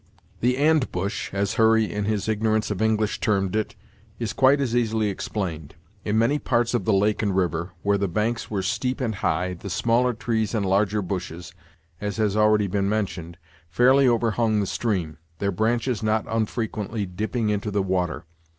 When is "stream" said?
14.65-15.19